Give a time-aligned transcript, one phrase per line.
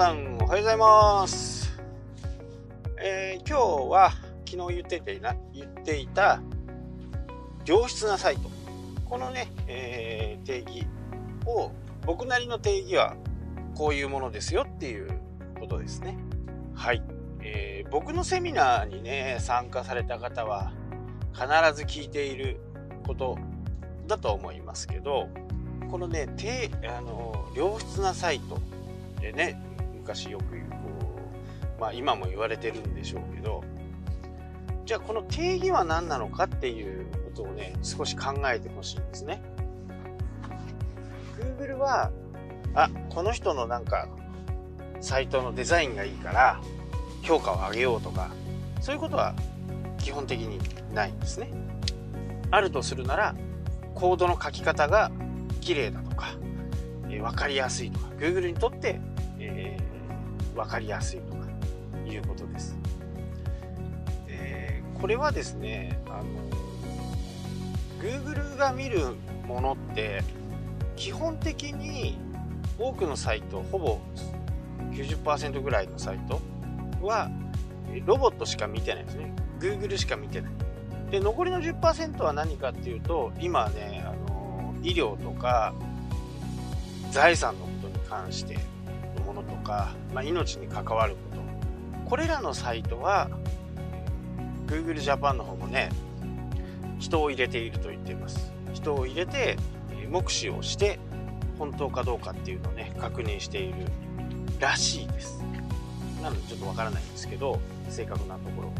[0.00, 1.78] さんおはようございます、
[2.96, 4.12] えー今日は
[4.48, 6.40] 昨日言っててな言っていた
[7.66, 8.50] 良質なサイト。
[9.04, 10.86] このね、えー定義
[11.44, 11.70] を
[12.06, 13.14] 僕なりの定義は
[13.74, 15.20] こういうものですよっていう
[15.58, 16.16] ことですね。
[16.74, 17.02] はい、
[17.42, 20.72] えー僕のセミナーにね参加された方は
[21.34, 22.58] 必ず聞いている
[23.06, 23.36] こと
[24.06, 25.28] だと思いますけど
[25.90, 28.58] このね低あの良質なサイト
[29.20, 29.60] でね
[30.00, 30.76] 昔よく言うこ
[31.78, 33.62] う、まあ、今も言われてるんでしょうけど
[34.84, 39.40] じゃあこの定義は何なのかっていうことをね少し考えてほしいんですね。
[41.38, 42.10] Google は
[42.74, 44.08] あこの人のなんか
[45.00, 46.60] サイトのデザインがいいから
[47.22, 48.30] 評価を上げようとか
[48.80, 49.34] そういうことは
[49.98, 50.58] 基本的に
[50.92, 51.52] ないんですね。
[52.50, 53.36] あるとするなら
[53.94, 55.12] コードの書き方が
[55.60, 56.34] 綺麗だとか、
[57.08, 59.00] えー分かりやすいとか Google にとって、
[60.54, 61.46] 分かりやすいとか
[62.06, 62.76] いうことです。
[64.28, 66.24] えこれはですねあの
[68.00, 69.14] Google が見る
[69.46, 70.22] ものって
[70.96, 72.18] 基本的に
[72.78, 73.98] 多くのサイトほぼ
[74.92, 76.40] 90%ぐらいのサイト
[77.02, 77.30] は
[78.06, 80.52] ロボットしか見てないですね Google しか見てない
[81.10, 85.74] で残りの10%は何かっていうと今ねあの医療とか
[87.10, 88.58] 財産のことに関して
[89.70, 92.08] か、まあ、命に関わること。
[92.08, 93.30] これらのサイトは
[94.66, 95.90] Google Japan の方もね
[96.98, 98.52] 人を入れていると言っています。
[98.74, 99.56] 人を入れて
[100.08, 100.98] 目視をして
[101.56, 103.86] 本当かどうかっていうのをね確認している
[104.58, 105.40] らしいです。
[106.20, 108.72] なのでちょっとわからないんですけど正確なところ。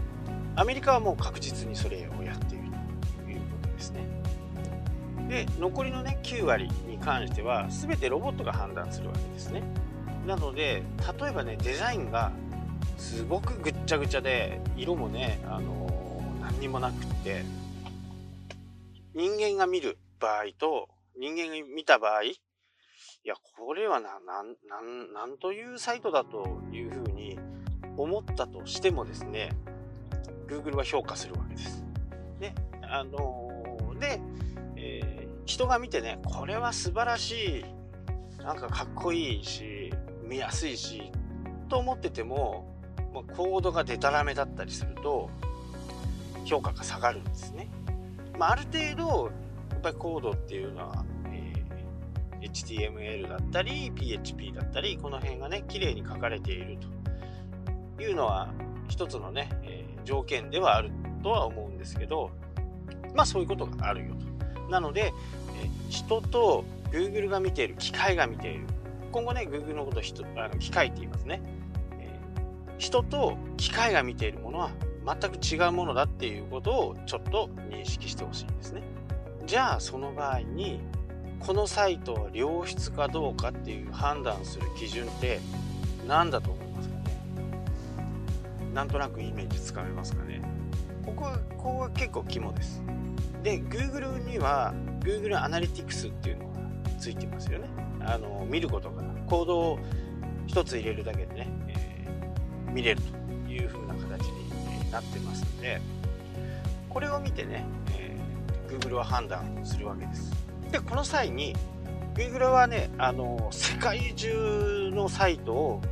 [0.56, 2.64] アメリカはもう確実にそれをやっている
[3.24, 4.00] ということですね。
[5.28, 9.62] で残りのね9割に関しては全てロボットが判断するわけですね。
[10.26, 10.82] なので
[11.20, 12.32] 例えばねデザインが
[12.98, 15.90] すごくぐっちゃぐちゃで色もね、あのー
[16.40, 17.44] 何にもなくって
[19.14, 20.88] 人間が見る場合と
[21.18, 22.34] 人間が見た場合い
[23.24, 24.42] やこれはなな
[25.12, 27.38] なんというサイトだというふうに
[27.96, 29.50] 思ったとしてもですね
[30.48, 31.84] Google は評価するわけです。
[32.40, 34.20] ねあのーで、
[34.76, 37.64] えー人が見てねこれは素晴らし
[38.38, 39.79] いなんかかっこいいし
[40.30, 41.10] 見やすいし
[41.68, 42.64] と思ってても、
[43.12, 45.28] まあ、コードがデタラメだったりすると
[46.44, 47.68] 評価が下がるんですね。
[48.38, 49.30] まあ、ある程度
[49.70, 51.60] やっぱりコードっていうのは、えー
[52.40, 56.78] HTML だったり PHP だったりこの辺がね綺麗に書かれている
[57.96, 58.48] というのは
[58.88, 60.90] 一つのね、えー条件ではある
[61.22, 62.30] とは思うんですけど
[63.14, 64.14] まあそういうことがあるよ
[64.54, 64.70] と。
[64.70, 65.12] なので、
[65.60, 68.66] えー人と Google が見ている機械が見ている
[69.12, 71.42] 今後ね Google のことを人あの機械って言いますね、
[71.98, 72.30] えー
[72.78, 74.70] 人と機械が見ているものは
[75.04, 78.82] 全く違うものだっていうことをちょっと認識してほしいんですね。
[79.44, 80.80] じゃあその場合に
[81.40, 85.40] このサイトは良質かどうかっていう判断する基準って
[86.08, 87.02] 何だと思いますかね？
[88.72, 90.40] なんとなくイメージつかめますかね？
[91.04, 92.82] ここはここが結構肝です。
[93.42, 96.50] で Google には Google アナリティクスっていうのが
[96.98, 97.68] ついてますよね
[98.04, 99.78] あの見ることがコードを
[100.46, 103.00] 一つ入れるだけでね、えー見れる
[103.46, 105.80] という風な形になってますので
[106.88, 107.64] これを見てね、
[107.96, 110.30] えー Google は判断するわけです。
[110.70, 111.56] でこの際に
[112.14, 115.82] Google はねあの世界中のサイトを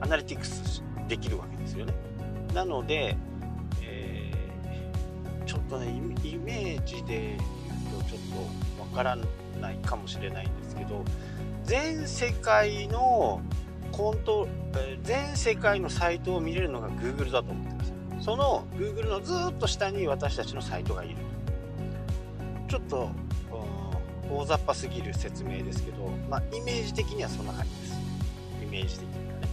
[0.00, 1.92] アナリティクスできるわけですよね。
[2.54, 3.16] なので、
[3.82, 4.32] え
[5.46, 5.88] ちょっとね
[6.22, 8.20] イメージで言うとちょっ
[8.76, 9.16] とわから
[9.60, 11.04] ないかもしれないんですけど
[11.70, 13.40] 全世界の
[13.92, 14.48] コント
[15.04, 21.16] 全世界のサイトを見れるのが Google だと思ってくださいその Google のずっと下に私たちのサイトがいる。
[22.66, 23.10] ちょっと
[24.28, 28.00] 大雑把すぎる説明ですけど、まあ、イメージ的にはそんな感じです。
[28.64, 29.46] イメージ的にはね。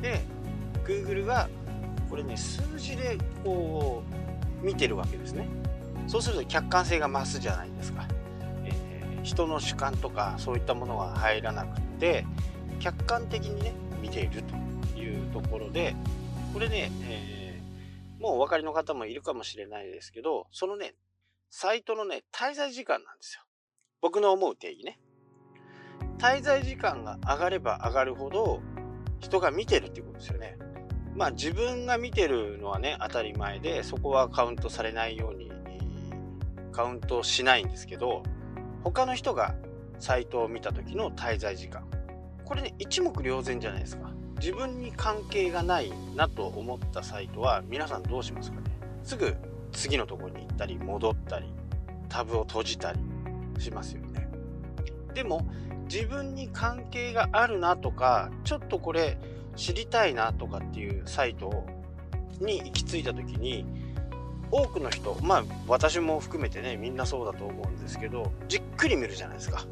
[0.00, 0.20] で
[0.84, 1.48] Google が
[2.08, 4.04] これね数字でこ
[4.62, 5.48] う見てるわけですね。
[6.06, 8.06] そうすると客観性が増すじゃないですか、
[9.28, 12.24] 人の主観とかそういったものは入らなくって
[12.80, 15.94] 客観的にね見ているというところで
[16.52, 17.38] これね、えー
[18.20, 20.94] もうお分かりの方もいるかもしれないですけどそのね
[21.50, 23.42] サイトのね滞在時間なんですよ。
[24.00, 24.98] 僕の思う定義ね。
[26.18, 28.60] 滞在時間が上がれば上がるほど
[29.20, 30.58] 人が見てるっていうことですよね。
[31.14, 35.50] まあ自分が見てるのはね当たり前でそこはカウントされないように
[36.72, 38.22] カウントしないんですけど
[38.90, 39.54] 他の人が
[39.98, 41.84] サイトを見た時の滞在時間。
[42.44, 44.10] これね一目瞭然じゃないですか。
[44.40, 48.70] 自分に関係がないなと思ったサイトは皆さんどうしますかね。
[49.02, 49.36] すぐ
[49.72, 51.52] 次のところに行ったり戻ったり
[52.08, 52.98] タブを閉じたり
[53.58, 54.26] しますよね。
[55.12, 55.46] でも
[55.84, 59.18] 自分に関係があるなとかちょっとこれ
[59.54, 61.66] 知りたいなとかっていうサイト
[62.40, 63.66] に行き着いた時に
[64.50, 69.64] 多くの人まあ私も含めてねみんなそうだと思うんですけどじっくり見るじゃないですか。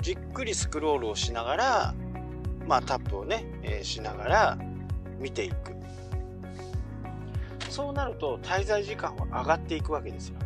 [0.00, 1.94] じっくりスクロールをしながら
[2.66, 4.58] まあタップをね、えー、しながら
[5.18, 5.76] 見ていく。
[7.68, 10.36] そうなると滞在時間は上がっていくわけですよ。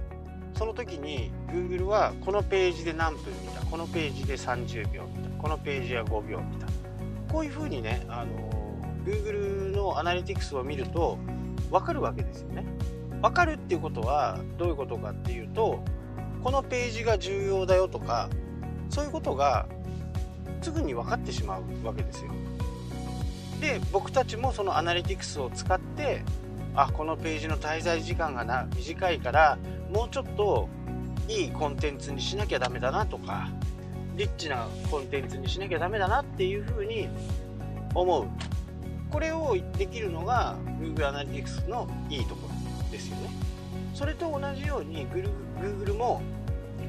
[0.55, 6.67] その時に Google はこのページで何分見たこのページで30秒見たこのページは5秒見た。
[7.32, 8.50] こういうふうにねあの
[9.05, 11.19] Google のアナリティクスを見ると
[11.70, 12.67] 分かるわけですよね。
[13.23, 15.83] 分かるっていうことはどういうことかっていうと
[16.43, 18.29] このページが重要だよとか
[18.91, 19.67] そういうことが
[20.61, 22.33] すぐに分かってしまうわけですよ。
[23.61, 26.23] で僕たちもそのアナリティクスを使って
[26.75, 29.57] あこのページの滞在時間がな短いから
[29.93, 30.69] もうちょっと
[31.29, 33.49] いいコンテンツにしなきゃダメだなとか
[34.17, 37.09] リッチなコンテンツにしなきゃダメだなっていうふうに
[37.95, 38.27] 思う
[39.11, 42.52] これをできるのが Google アナリティクスのいいところ
[42.93, 43.31] ですよね。
[43.94, 46.23] それと同じように Google も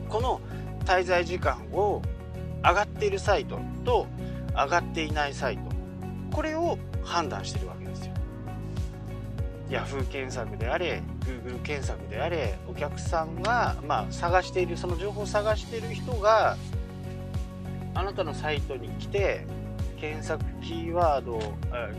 [0.10, 0.40] この
[0.86, 2.02] 滞在時間を
[2.64, 4.06] 上がっているサイトと
[4.54, 5.64] 上がっていないサイト
[6.32, 8.14] これを判断してるわけですよ。
[9.70, 16.58] Yahoo 検索であれ Google 検索であれお客さんが、まあ、探しているその情報を探している人が
[17.96, 19.46] あなたのサイトに来て
[20.00, 21.40] 検索キーワード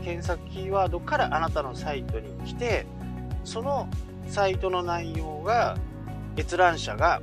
[0.05, 2.87] 検索キーワードからあなたのサイトに来て
[3.45, 3.89] その
[4.29, 5.77] サイトの内容が
[6.37, 7.21] 閲覧者が、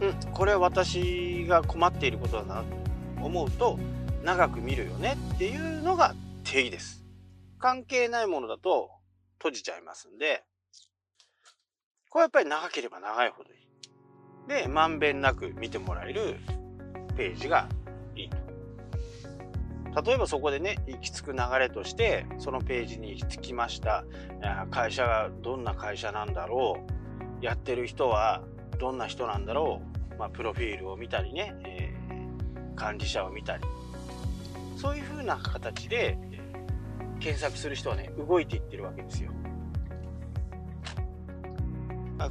[0.00, 2.64] うん、これは私が困っていることだなと
[3.22, 3.78] 思うと
[4.22, 6.14] 長く見るよねっていうのが
[6.44, 7.04] 定義です。
[7.58, 8.90] 関係ないものだと
[9.38, 10.42] 閉じちゃいますんで、
[12.10, 13.64] これやっぱり長ければ長いほどいい。
[14.48, 16.36] で、まんべんなく見てもらえる
[17.16, 17.68] ページが
[18.14, 18.43] いいと。
[20.02, 24.04] 例えばそこでね行き着く流れとしてそのページに行き着きました
[24.70, 26.78] 会社がどんな会社なんだろ
[27.40, 28.42] うやってる人は
[28.78, 29.82] どんな人なんだろ
[30.14, 33.64] う、まあ、プロフィールを見たりね、えー、管理者を見たり
[34.76, 36.18] そういう風な形で
[37.20, 39.30] 検索する人はね動いていってるわけですよ。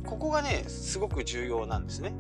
[0.06, 2.14] ここがねすごく重要なんですね。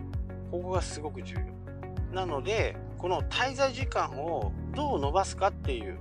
[0.52, 2.16] ここがすごく重要。
[2.16, 5.98] なのでこの滞在時間をどう伸ばすかっていう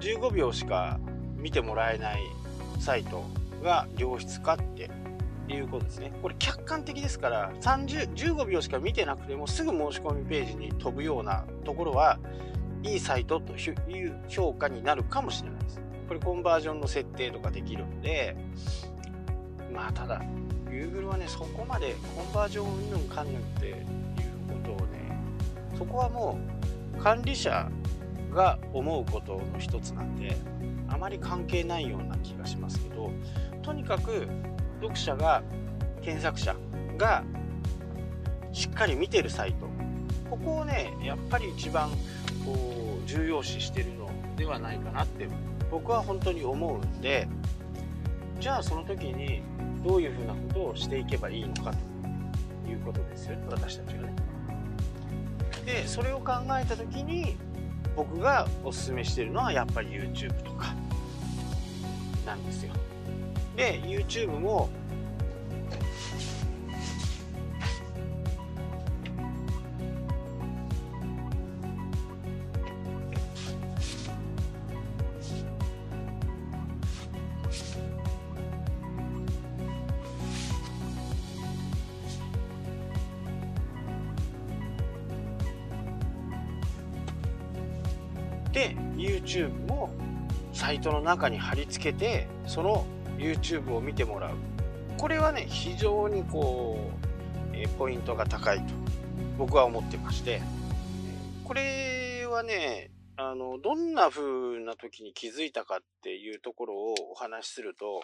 [0.00, 0.98] 15秒しか
[1.36, 2.20] 見てもらえない
[2.78, 3.24] サイト
[3.62, 4.90] が良質かって
[5.48, 6.12] いうことですね。
[6.22, 12.18] これ客観的ですから30 15秒しか見てなくてもすぐ申し込みページに飛ぶようなところは
[12.82, 15.80] いいサイトという評価になるかもしれないです。
[16.08, 18.36] これコンバージョンの設定とかできるんで
[19.72, 20.22] まあただ
[20.68, 23.76] Google はねそこまでコンバージョンうんぬんかんぬんっていう
[24.48, 25.18] ことをね
[25.76, 26.38] そこはも
[26.96, 27.68] う管理者
[28.36, 30.36] が思うことの一つなんで
[30.88, 33.10] あまり関係ないような気がしますけど
[33.62, 34.28] とにかく
[34.80, 35.42] 読者が
[36.02, 36.54] 検索者
[36.96, 37.24] が
[38.52, 39.66] しっかり見てるサイト
[40.30, 41.90] ここをねやっぱり一番
[42.44, 45.26] こう重要視してるのではないかなって
[45.70, 47.26] 僕は本当に思うんで
[48.38, 49.42] じゃあその時に
[49.82, 51.72] どういうふうなことをしていけばいいのか
[52.64, 54.14] ということですよね私たちがね。
[55.64, 57.36] でそれを考えた時に
[57.96, 60.74] 僕がおすすめしてるのはやっぱり YouTube とか
[62.26, 62.72] なんですよ。
[63.56, 64.68] で YouTube も
[88.56, 89.90] で YouTube も
[90.54, 92.86] サイトの中に貼り付けてその
[93.18, 94.30] YouTube を見てもらう。
[94.96, 96.90] これはね非常にこ
[97.52, 98.72] う、えポイントが高いと
[99.36, 100.40] 僕は思ってまして。
[101.44, 108.00] これはねあのどんな風な時に気づいたかっていうところをお話しすると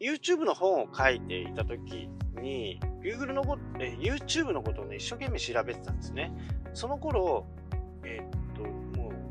[0.00, 2.08] YouTube の本を書いていた時
[2.40, 6.30] に Google のこと YouTube のことをね一生懸命調べてたんですね。
[6.72, 7.48] その頃
[8.04, 8.89] えー、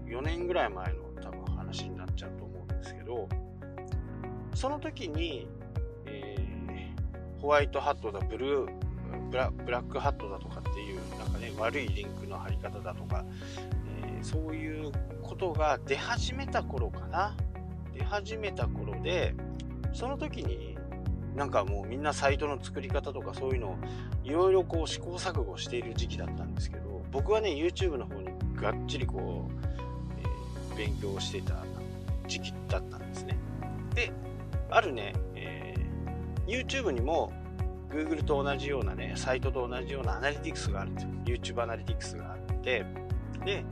[0.09, 3.29] 4年ぐらい前の多分話になっちゃうと思うんですけど
[4.55, 5.47] その時に、
[6.05, 8.89] えー、ホワイトハットだブルー
[9.29, 13.23] ブラックハットだとかっていうなんかね悪いリンクの貼り方だとか、
[14.03, 17.35] えー、そういうことが出始めた頃かな。
[17.99, 19.35] 出始めた頃で
[19.93, 20.77] その時に
[21.35, 23.77] なんかもうみんなサイトの作り方とかそういうのを
[24.23, 29.88] いろいろこう試行錯誤している時期だったんですけど僕はね YouTube の方にがっちりこう、
[30.79, 31.55] 勉強をしていた
[32.25, 33.37] 時期だったんですね。
[33.93, 34.13] で
[34.69, 37.33] あるね、えー、YouTube にも
[37.89, 41.09] Google と同じようなねサイトと同じようなアナリティクスがあるんですよ。
[41.25, 42.85] YouTube アナリティクスがあって
[43.43, 43.65] で、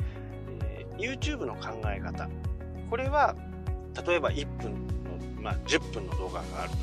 [0.66, 2.28] えー、YouTube の考え方。
[2.90, 3.36] これは
[4.06, 6.78] 例えば1分の、まあ、10分の動画があると。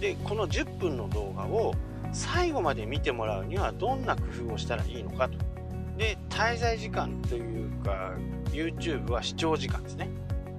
[0.00, 1.72] でこの10分の動画を
[2.12, 5.38] 最後まで見てもらうにはどんな工夫をしたらいいのかと。
[5.96, 8.16] で滞在時間というか
[8.52, 10.08] YouTube は視聴時間ですね。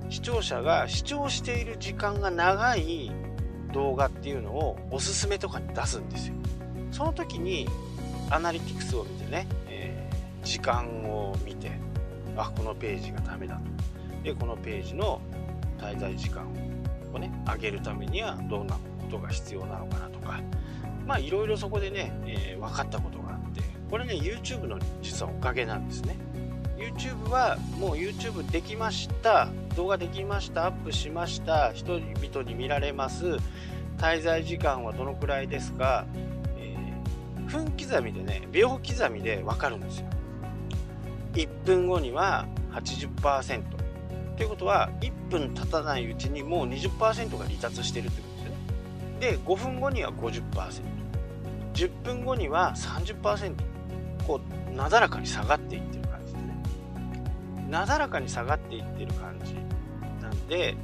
[0.10, 3.12] 視聴者が視聴している時間が長い
[3.72, 6.36] 動画っていうのをおすすめとかに出すんですよ。
[6.92, 7.68] その時に
[8.30, 11.72] アナリティクスを見てね、えー、時間を見て
[12.36, 13.62] あこのページがダメだと。
[14.24, 15.22] でこのページの
[15.78, 16.48] 滞在時間
[17.14, 20.40] をね上げるためにはどんなことが必要なのかなとか。
[21.06, 23.62] まあいろいろそこでね、えー、分かったことがあって。
[23.90, 26.18] これね YouTube の実はおかげなんですね。
[26.78, 33.38] YouTube はもう YouTube できました動画できましたアップしました人々に見られます。
[33.98, 36.06] 滞在時間はどのくらいですか、
[36.58, 40.08] えー、分刻みでね秒刻みで分かるんですよ。
[41.34, 43.64] 1分後には80%
[44.36, 48.58] ということは1分経たないうちにもう20%が離脱してるってことですよね。
[49.20, 53.56] で5分後には 50%10 分後には30%
[54.28, 56.03] こうなだらかに下がっていってる。
[57.74, 59.56] なだらかに下がっていってる感じ
[60.22, 60.76] なんで、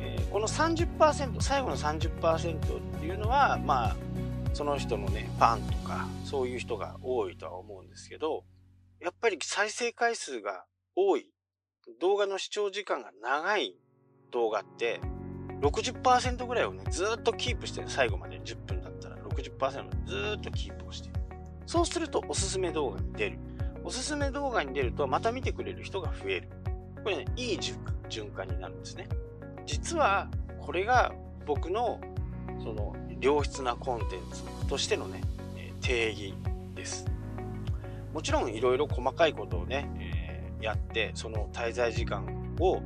[0.00, 3.96] えー、この30%最後の30%っていうのはまあ
[4.52, 8.44] その人のねファンとかそういう人が多いとは思うんですけど
[9.00, 11.30] やっぱり再生回数が多い
[12.02, 13.74] 動画の視聴時間が長い
[14.30, 15.00] 動画って
[15.62, 17.82] 60%ぐらいをね、ずっとキープして。
[17.86, 21.08] 最後まで10分だったら60%ずっとキープをして。
[21.64, 23.38] そうするとおすすめ動画に出る。
[23.86, 26.48] おすすめ動画に出るとまた見てくれる人が増える。
[27.04, 27.58] これね、いい
[28.08, 29.06] 循環になるんですね。
[29.64, 30.28] 実は
[30.60, 31.12] これが
[31.46, 32.00] 僕の
[32.58, 35.20] その良質なコンテンツとしてのね、
[35.80, 36.34] 定義
[36.74, 37.06] です。
[38.12, 42.26] もちろんいろいろ細かいことをね、えー、やってその滞在時間
[42.58, 42.82] を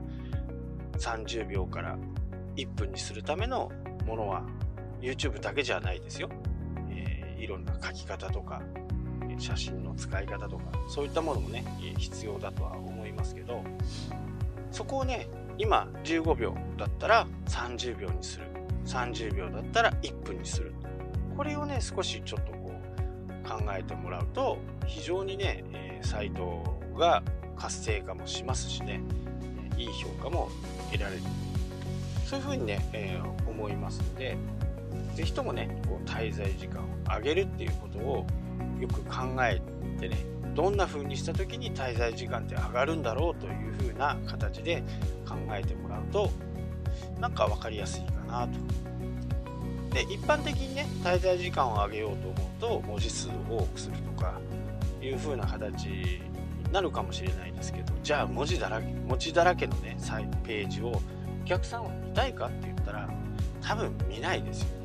[0.98, 1.96] 30秒から
[2.56, 3.72] 1分にするための
[4.06, 4.42] ものは
[5.00, 6.28] YouTube だけじゃないですよ。
[6.90, 8.60] えー、いろんな書き方とか、
[9.40, 11.64] 写真の使い方とか、そういったものもね、
[11.98, 13.64] 必要だとは思いますけど、
[14.70, 15.28] そこをね、
[15.58, 18.46] 今15秒だったら30秒にする。
[18.86, 20.72] 30秒だったら1分にする。
[21.36, 22.72] これをね、少しちょっとこ
[23.44, 25.64] う考えてもらうと、非常にね、
[26.02, 27.22] サイトが
[27.56, 29.00] 活性化もしますしね、
[29.76, 30.50] いい評価も
[30.92, 31.22] 得られる
[32.30, 34.36] そういうふうにね、えー、思いますので、
[35.16, 38.26] 是非ともね、こう滞在時間を上げるっていうことを
[38.80, 39.60] よく考え
[40.00, 40.16] てね、
[40.54, 44.82] どんな風にした時に滞在時間って上がるんだろうという風な形で
[45.28, 46.30] 考えてもらうと、
[47.20, 49.94] なんか分かりやすいかなと。
[49.94, 54.34] で、一般的にね、滞在時間を上げようと思うと、文字数を多くするとか、
[55.02, 56.20] いう風な形に
[56.72, 59.96] なるかもしれないですけど、じゃあ文字だらけ、文字だらけのね、
[60.44, 61.00] ページを
[61.42, 63.08] お客さんは見たいかって言ったら
[63.60, 64.79] 多分見ないですよ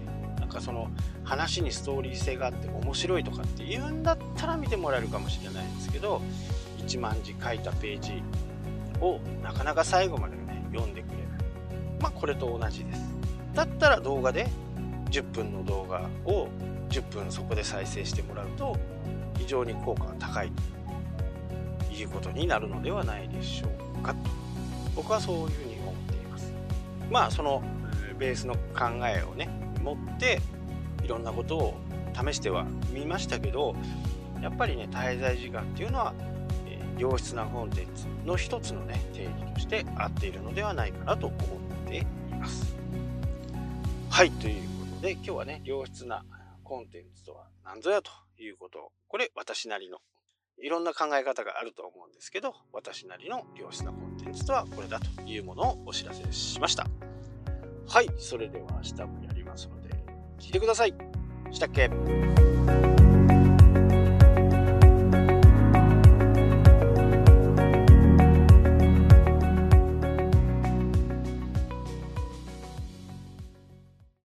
[0.56, 0.90] かその
[1.24, 6.22] 話にストーリー性があって面白いとかって言うんだったら見てもらえるかもしれないんですけど
[6.80, 8.24] 1万字書いたページ
[9.02, 11.26] をなかなか最後までね読んでくれない。
[12.00, 13.02] まあこれと同じです。
[13.54, 14.48] だったら動画で
[15.10, 16.48] 10分の動画を
[16.90, 18.78] 10分そこで再生してもらうと
[19.38, 20.52] 非常に効果が高い
[21.88, 23.68] ということになるのではないでしょ
[24.00, 24.18] うかと。
[24.96, 25.76] 僕はそういうふうに
[27.10, 27.62] まあその
[28.18, 29.50] ベースの考えをね
[29.86, 30.42] 持って
[31.04, 31.78] いろんなことを
[32.14, 33.76] 試してはみましたけど
[34.42, 36.14] やっぱりね滞在時間っていうのは、
[36.68, 41.40] えー、良質なコンテンツの一つのね定義として合っているのではないかなと思っ
[41.88, 42.76] ています。
[44.10, 46.26] はいということで今日はね良質な
[46.64, 48.12] コンテンツとは何ぞやと
[48.42, 50.00] いうことこれ私なりの
[50.58, 56.88] いろんな考え方があると思うんですけど私なりの良質なコンテンツとはこれだというものをお知らせしました。
[57.88, 59.90] はいそれでは明日もやますので。
[60.40, 60.94] 聞いてください。
[61.52, 61.90] したっけ？